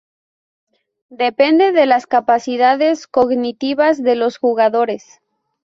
Depende 1.11 1.73
de 1.73 1.85
las 1.85 2.07
capacidades 2.07 3.05
cognitivas 3.05 4.01
de 4.01 4.15
los 4.15 4.37
jugadores. 4.39 5.21